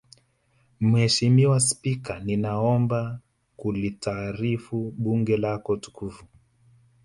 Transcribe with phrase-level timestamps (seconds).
[0.79, 3.19] Mheshimiwa Spika ninaomba
[3.57, 6.25] kulitaarifu Bunge lako tukufu